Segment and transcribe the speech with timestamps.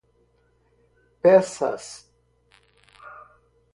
[1.21, 1.91] peças